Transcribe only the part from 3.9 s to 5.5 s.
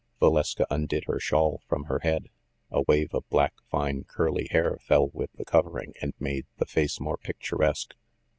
curly hair fell with the